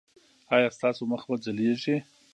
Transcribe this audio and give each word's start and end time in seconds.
ایا 0.55 0.69
ستاسو 0.77 1.01
مخ 1.11 1.21
به 1.29 1.35
ځلیږي؟ 1.43 1.97